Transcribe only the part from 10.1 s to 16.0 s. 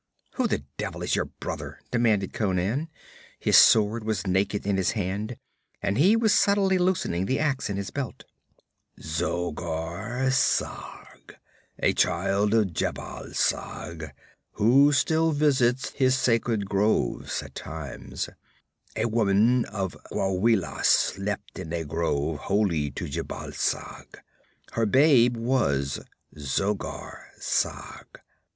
Sag; a child of Jhebbal Sag who still visits